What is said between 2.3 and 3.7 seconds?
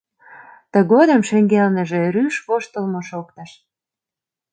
воштылмо шоктыш.